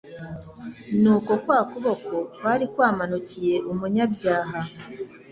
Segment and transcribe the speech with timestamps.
[1.01, 4.59] Nuko kwa kuboko kwari kwamanuye umunyabyaha